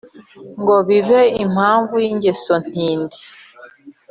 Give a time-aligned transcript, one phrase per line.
[0.61, 3.17] ngo bibe impamvu y' ingeso ntindi